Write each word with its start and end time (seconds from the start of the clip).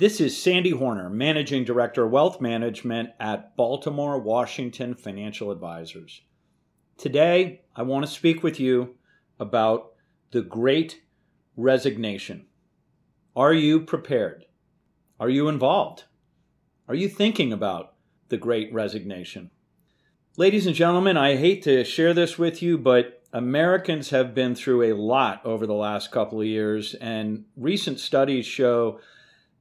This 0.00 0.18
is 0.18 0.42
Sandy 0.42 0.70
Hornor, 0.70 1.10
Managing 1.10 1.62
Director, 1.62 2.06
Wealth 2.06 2.40
Management 2.40 3.10
at 3.20 3.54
Baltimore 3.54 4.18
Washington 4.18 4.94
Financial 4.94 5.50
Advisors. 5.50 6.22
Today, 6.96 7.60
I 7.76 7.82
want 7.82 8.06
to 8.06 8.10
speak 8.10 8.42
with 8.42 8.58
you 8.58 8.94
about 9.38 9.92
the 10.30 10.40
great 10.40 11.02
resignation. 11.54 12.46
Are 13.36 13.52
you 13.52 13.78
prepared? 13.78 14.46
Are 15.20 15.28
you 15.28 15.48
involved? 15.48 16.04
Are 16.88 16.94
you 16.94 17.06
thinking 17.06 17.52
about 17.52 17.92
the 18.30 18.38
great 18.38 18.72
resignation? 18.72 19.50
Ladies 20.38 20.66
and 20.66 20.74
gentlemen, 20.74 21.18
I 21.18 21.36
hate 21.36 21.62
to 21.64 21.84
share 21.84 22.14
this 22.14 22.38
with 22.38 22.62
you, 22.62 22.78
but 22.78 23.22
Americans 23.34 24.08
have 24.08 24.34
been 24.34 24.54
through 24.54 24.82
a 24.84 24.96
lot 24.96 25.44
over 25.44 25.66
the 25.66 25.74
last 25.74 26.10
couple 26.10 26.40
of 26.40 26.46
years, 26.46 26.94
and 26.94 27.44
recent 27.54 28.00
studies 28.00 28.46
show 28.46 28.98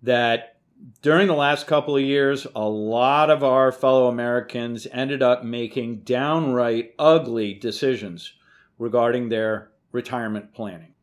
that 0.03 0.57
during 1.01 1.27
the 1.27 1.33
last 1.33 1.67
couple 1.67 1.95
of 1.95 2.01
years, 2.01 2.47
a 2.55 2.67
lot 2.67 3.29
of 3.29 3.43
our 3.43 3.71
fellow 3.71 4.07
Americans 4.07 4.87
ended 4.91 5.21
up 5.21 5.43
making 5.43 6.01
downright 6.01 6.93
ugly 6.97 7.53
decisions 7.53 8.33
regarding 8.77 9.29
their 9.29 9.71
retirement 9.91 10.53
planning. 10.53 10.93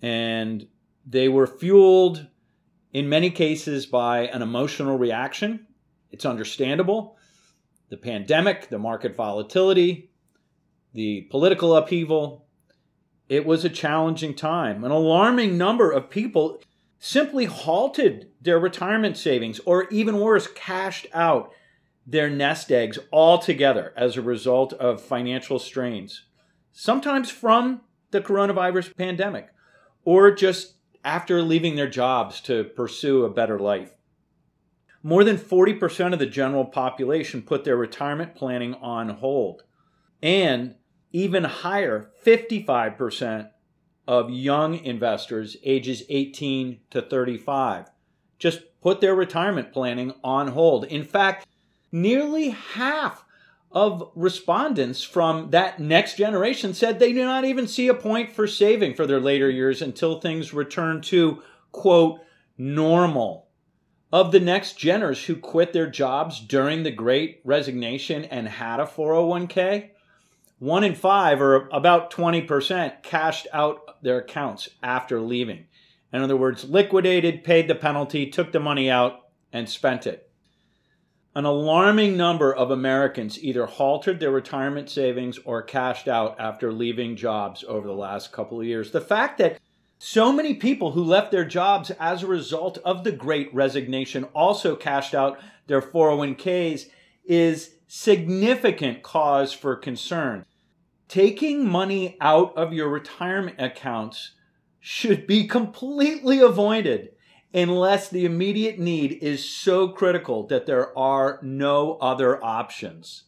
And 0.00 0.66
they 1.06 1.28
were 1.28 1.46
fueled 1.46 2.26
in 2.92 3.08
many 3.08 3.30
cases 3.30 3.86
by 3.86 4.26
an 4.28 4.42
emotional 4.42 4.96
reaction. 4.96 5.66
It's 6.10 6.24
understandable. 6.24 7.16
The 7.90 7.96
pandemic, 7.96 8.68
the 8.68 8.78
market 8.78 9.14
volatility, 9.14 10.10
the 10.94 11.22
political 11.30 11.76
upheaval. 11.76 12.46
It 13.28 13.46
was 13.46 13.64
a 13.64 13.68
challenging 13.68 14.34
time. 14.34 14.82
An 14.82 14.90
alarming 14.90 15.56
number 15.56 15.90
of 15.90 16.10
people 16.10 16.62
simply 17.00 17.46
halted 17.46 18.28
their 18.40 18.58
retirement 18.58 19.16
savings, 19.16 19.58
or 19.60 19.88
even 19.88 20.20
worse, 20.20 20.46
cashed 20.54 21.06
out 21.14 21.50
their 22.06 22.28
nest 22.28 22.70
eggs 22.70 22.98
altogether 23.12 23.92
as 23.96 24.16
a 24.16 24.22
result 24.22 24.74
of 24.74 25.00
financial 25.00 25.58
strains, 25.58 26.26
sometimes 26.72 27.30
from 27.30 27.80
the 28.10 28.20
coronavirus 28.20 28.94
pandemic, 28.96 29.48
or 30.04 30.30
just 30.30 30.74
after 31.02 31.40
leaving 31.40 31.74
their 31.74 31.88
jobs 31.88 32.40
to 32.42 32.64
pursue 32.64 33.24
a 33.24 33.30
better 33.30 33.58
life. 33.58 33.94
More 35.02 35.24
than 35.24 35.38
40% 35.38 36.12
of 36.12 36.18
the 36.18 36.26
general 36.26 36.66
population 36.66 37.40
put 37.40 37.64
their 37.64 37.76
retirement 37.76 38.34
planning 38.34 38.74
on 38.74 39.08
hold. 39.08 39.62
And 40.22 40.74
even 41.12 41.44
higher, 41.44 42.10
55% 42.22 43.50
of 44.10 44.28
young 44.28 44.74
investors 44.74 45.56
ages 45.62 46.02
18 46.08 46.80
to 46.90 47.00
35 47.00 47.86
just 48.40 48.62
put 48.80 49.00
their 49.00 49.14
retirement 49.14 49.72
planning 49.72 50.12
on 50.24 50.48
hold. 50.48 50.84
In 50.86 51.04
fact, 51.04 51.46
nearly 51.92 52.48
half 52.48 53.24
of 53.70 54.10
respondents 54.16 55.04
from 55.04 55.50
that 55.50 55.78
next 55.78 56.16
generation 56.16 56.74
said 56.74 56.98
they 56.98 57.12
do 57.12 57.24
not 57.24 57.44
even 57.44 57.68
see 57.68 57.86
a 57.86 57.94
point 57.94 58.32
for 58.32 58.48
saving 58.48 58.94
for 58.94 59.06
their 59.06 59.20
later 59.20 59.48
years 59.48 59.80
until 59.80 60.18
things 60.18 60.52
return 60.52 61.00
to, 61.02 61.40
quote, 61.70 62.18
normal. 62.58 63.46
Of 64.12 64.32
the 64.32 64.40
next 64.40 64.76
geners 64.76 65.26
who 65.26 65.36
quit 65.36 65.72
their 65.72 65.88
jobs 65.88 66.40
during 66.40 66.82
the 66.82 66.90
great 66.90 67.40
resignation 67.44 68.24
and 68.24 68.48
had 68.48 68.80
a 68.80 68.86
401k, 68.86 69.90
one 70.60 70.84
in 70.84 70.94
five, 70.94 71.40
or 71.40 71.68
about 71.72 72.12
20%, 72.12 73.02
cashed 73.02 73.48
out 73.52 74.02
their 74.02 74.18
accounts 74.18 74.68
after 74.82 75.18
leaving. 75.18 75.64
In 76.12 76.20
other 76.20 76.36
words, 76.36 76.68
liquidated, 76.68 77.42
paid 77.42 77.66
the 77.66 77.74
penalty, 77.74 78.26
took 78.26 78.52
the 78.52 78.60
money 78.60 78.90
out, 78.90 79.20
and 79.52 79.68
spent 79.68 80.06
it. 80.06 80.30
An 81.34 81.46
alarming 81.46 82.16
number 82.16 82.54
of 82.54 82.70
Americans 82.70 83.42
either 83.42 83.64
halted 83.64 84.20
their 84.20 84.30
retirement 84.30 84.90
savings 84.90 85.38
or 85.44 85.62
cashed 85.62 86.08
out 86.08 86.38
after 86.38 86.72
leaving 86.72 87.16
jobs 87.16 87.64
over 87.66 87.86
the 87.86 87.94
last 87.94 88.30
couple 88.30 88.60
of 88.60 88.66
years. 88.66 88.90
The 88.90 89.00
fact 89.00 89.38
that 89.38 89.58
so 89.98 90.30
many 90.30 90.54
people 90.54 90.92
who 90.92 91.02
left 91.02 91.30
their 91.30 91.44
jobs 91.44 91.90
as 91.92 92.22
a 92.22 92.26
result 92.26 92.78
of 92.84 93.04
the 93.04 93.12
great 93.12 93.52
resignation 93.54 94.24
also 94.34 94.76
cashed 94.76 95.14
out 95.14 95.38
their 95.68 95.80
401ks 95.80 96.86
is 97.24 97.76
significant 97.86 99.02
cause 99.02 99.52
for 99.52 99.74
concern 99.76 100.44
taking 101.10 101.68
money 101.68 102.16
out 102.20 102.56
of 102.56 102.72
your 102.72 102.88
retirement 102.88 103.56
accounts 103.58 104.30
should 104.78 105.26
be 105.26 105.44
completely 105.44 106.38
avoided 106.38 107.10
unless 107.52 108.08
the 108.08 108.24
immediate 108.24 108.78
need 108.78 109.18
is 109.20 109.44
so 109.44 109.88
critical 109.88 110.46
that 110.46 110.66
there 110.66 110.96
are 110.96 111.40
no 111.42 111.94
other 111.96 112.42
options. 112.44 113.24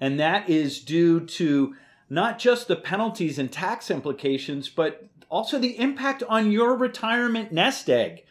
And 0.00 0.18
that 0.18 0.50
is 0.50 0.80
due 0.80 1.20
to 1.20 1.76
not 2.08 2.40
just 2.40 2.66
the 2.66 2.74
penalties 2.74 3.38
and 3.38 3.52
tax 3.52 3.92
implications, 3.92 4.68
but 4.68 5.08
also 5.28 5.56
the 5.56 5.78
impact 5.78 6.24
on 6.28 6.50
your 6.50 6.76
retirement 6.76 7.52
nest 7.52 7.88
egg. 7.88 8.24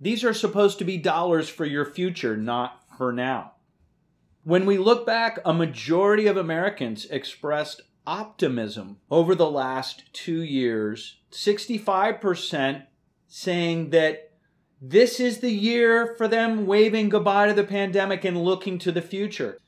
These 0.00 0.24
are 0.24 0.32
supposed 0.32 0.78
to 0.78 0.86
be 0.86 0.96
dollars 0.96 1.50
for 1.50 1.66
your 1.66 1.84
future, 1.84 2.34
not 2.34 2.82
for 2.96 3.12
now. 3.12 3.52
When 4.42 4.64
we 4.64 4.78
look 4.78 5.04
back, 5.04 5.38
a 5.44 5.52
majority 5.52 6.28
of 6.28 6.38
Americans 6.38 7.04
expressed 7.10 7.82
optimism 8.06 8.98
over 9.10 9.34
the 9.34 9.50
last 9.50 10.04
two 10.12 10.40
years 10.40 11.20
65% 11.30 12.86
saying 13.26 13.90
that 13.90 14.30
this 14.80 15.20
is 15.20 15.38
the 15.38 15.52
year 15.52 16.14
for 16.16 16.28
them 16.28 16.66
waving 16.66 17.08
goodbye 17.08 17.48
to 17.48 17.54
the 17.54 17.64
pandemic 17.64 18.24
and 18.24 18.42
looking 18.42 18.78
to 18.78 18.92
the 18.92 19.02
future. 19.02 19.58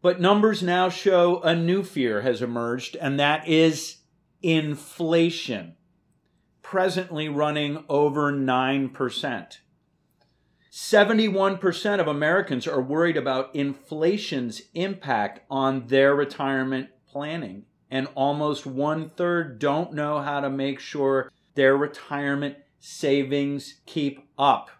But 0.00 0.20
numbers 0.20 0.62
now 0.62 0.88
show 0.88 1.40
a 1.42 1.54
new 1.54 1.82
fear 1.82 2.22
has 2.22 2.42
emerged, 2.42 2.96
and 2.96 3.20
that 3.20 3.46
is 3.46 3.98
inflation, 4.42 5.76
presently 6.62 7.28
running 7.28 7.84
over 7.88 8.32
9%. 8.32 9.58
71% 10.72 12.00
of 12.00 12.08
Americans 12.08 12.66
are 12.66 12.80
worried 12.80 13.16
about 13.16 13.54
inflation's 13.54 14.62
impact 14.74 15.40
on 15.50 15.86
their 15.88 16.14
retirement 16.14 16.88
planning, 17.12 17.64
and 17.90 18.08
almost 18.14 18.64
one 18.64 19.10
third 19.10 19.58
don't 19.58 19.92
know 19.92 20.20
how 20.20 20.40
to 20.40 20.48
make 20.48 20.80
sure 20.80 21.30
their 21.54 21.76
retirement 21.76 22.56
savings 22.80 23.80
keep 23.86 24.26
up. 24.38 24.70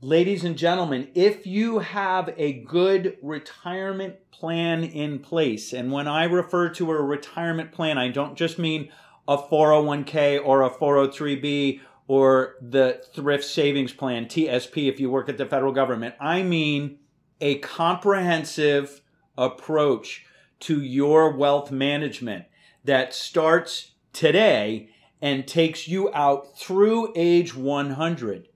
Ladies 0.00 0.44
and 0.44 0.56
gentlemen, 0.56 1.08
if 1.14 1.46
you 1.46 1.80
have 1.80 2.32
a 2.36 2.52
good 2.52 3.16
retirement 3.20 4.14
plan 4.30 4.84
in 4.84 5.18
place, 5.18 5.72
and 5.72 5.90
when 5.90 6.06
I 6.06 6.24
refer 6.24 6.68
to 6.68 6.90
a 6.92 7.02
retirement 7.02 7.72
plan, 7.72 7.98
I 7.98 8.08
don't 8.08 8.36
just 8.36 8.58
mean 8.58 8.90
a 9.26 9.36
401k 9.38 10.40
or 10.44 10.62
a 10.62 10.70
403b 10.70 11.80
or 12.06 12.54
the 12.62 13.02
thrift 13.12 13.44
savings 13.44 13.92
plan, 13.92 14.26
TSP, 14.26 14.88
if 14.88 15.00
you 15.00 15.10
work 15.10 15.28
at 15.28 15.36
the 15.36 15.46
federal 15.46 15.72
government. 15.72 16.14
I 16.20 16.42
mean 16.42 16.98
a 17.40 17.58
comprehensive 17.58 19.00
approach 19.36 20.24
to 20.60 20.82
your 20.82 21.36
wealth 21.36 21.70
management 21.70 22.44
that 22.84 23.14
starts 23.14 23.92
today 24.12 24.90
and 25.20 25.46
takes 25.46 25.88
you 25.88 26.12
out 26.14 26.58
through 26.58 27.12
age 27.16 27.54
100 27.54 28.48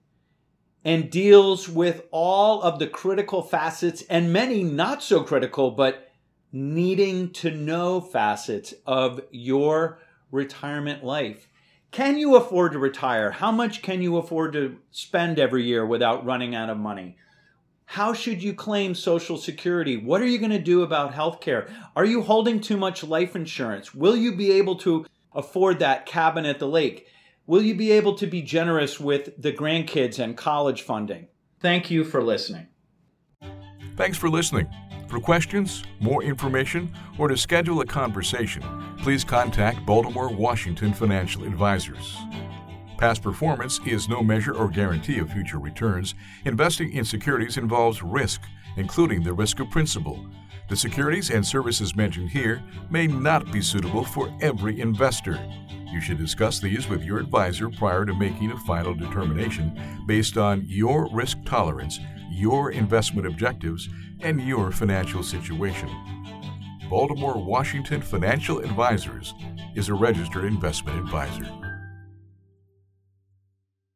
and 0.85 1.11
deals 1.11 1.69
with 1.69 2.03
all 2.11 2.63
of 2.63 2.79
the 2.79 2.87
critical 2.87 3.43
facets 3.43 4.03
and 4.09 4.33
many 4.33 4.63
not 4.63 5.03
so 5.03 5.23
critical, 5.23 5.71
but 5.71 6.11
needing 6.53 7.31
to 7.31 7.51
know 7.51 8.01
facets 8.01 8.75
of 8.87 9.21
your 9.31 9.99
retirement 10.31 11.05
life. 11.05 11.49
Can 11.91 12.19
you 12.19 12.37
afford 12.37 12.73
to 12.73 12.79
retire? 12.79 13.31
How 13.31 13.53
much 13.53 13.83
can 13.83 14.03
you 14.03 14.17
afford 14.17 14.55
to 14.55 14.79
spend 14.91 15.39
every 15.39 15.65
year 15.65 15.85
without 15.85 16.25
running 16.25 16.55
out 16.55 16.71
of 16.71 16.79
money? 16.79 17.17
How 17.93 18.15
should 18.15 18.43
you 18.43 18.55
claim 18.55 18.95
Social 18.95 19.37
Security? 19.37 19.99
What 19.99 20.23
are 20.23 20.27
you 20.27 20.39
going 20.39 20.51
to 20.51 20.59
do 20.59 20.83
about 20.83 21.13
health 21.13 21.43
care? 21.43 21.69
Are 21.95 22.07
you 22.07 22.23
holding 22.23 22.59
too 22.59 22.79
much 22.79 23.05
life 23.05 23.37
insurance? 23.37 23.95
Will 23.95 24.17
you 24.17 24.35
be 24.35 24.53
able 24.53 24.77
to 24.77 25.05
afford 25.35 25.79
that 25.81 26.07
cabin 26.07 26.47
at 26.47 26.59
the 26.59 26.67
lake? 26.67 27.07
Will 27.47 27.61
you 27.61 27.75
be 27.75 27.93
able 27.93 28.15
to 28.15 28.27
be 28.27 28.41
generous 28.41 28.99
with 28.99 29.35
the 29.37 29.53
grandkids 29.53 30.19
and 30.19 30.39
college 30.39 30.81
funding? 30.81 31.29
Thank 31.61 31.91
you 31.91 32.03
for 32.03 32.23
listening. 32.23 32.67
Thanks 33.99 34.17
for 34.17 34.31
listening. 34.31 34.71
For 35.07 35.21
questions, 35.21 35.85
more 36.01 36.23
information, 36.23 36.91
or 37.19 37.29
to 37.29 37.37
schedule 37.37 37.83
a 37.83 37.85
conversation, 37.85 38.63
please 39.03 39.23
contact 39.23 39.85
Baltimore 39.85 40.33
Washington 40.33 40.95
Financial 40.95 41.45
Advisors. 41.45 42.17
Past 43.03 43.21
performance 43.21 43.81
is 43.85 44.09
no 44.09 44.23
measure 44.23 44.55
or 44.55 44.69
guarantee 44.69 45.19
of 45.19 45.33
future 45.33 45.59
returns. 45.59 46.15
Investing 46.45 46.93
in 46.93 47.05
securities 47.05 47.57
involves 47.57 48.01
risk, 48.01 48.43
including 48.77 49.25
the 49.25 49.33
risk 49.33 49.59
of 49.59 49.69
principal. 49.71 50.25
The 50.69 50.77
securities 50.77 51.31
and 51.31 51.45
services 51.45 51.97
mentioned 51.97 52.29
here 52.29 52.63
may 52.91 53.09
not 53.09 53.51
be 53.51 53.61
suitable 53.61 54.05
for 54.05 54.33
every 54.41 54.81
investor. 54.81 55.45
You 55.91 56.01
should 56.01 56.19
discuss 56.19 56.61
these 56.61 56.89
with 56.89 57.03
your 57.03 57.19
advisor 57.19 57.69
prior 57.71 58.05
to 58.05 58.15
making 58.15 58.53
a 58.53 58.59
final 58.59 58.95
determination 58.95 59.77
based 60.07 60.39
on 60.39 60.63
your 60.65 61.13
risk 61.13 61.39
tolerance, 61.45 61.99
your 62.31 62.71
investment 62.71 63.27
objectives, 63.27 63.89
and 64.21 64.41
your 64.41 64.71
financial 64.71 65.25
situation. 65.25 65.91
Baltimore 66.89 67.45
Washington 67.45 68.01
Financial 68.01 68.61
Advisors 68.61 69.35
is 69.75 69.89
a 69.89 69.95
registered 69.95 70.45
investment 70.45 71.01
advisor. 71.01 71.62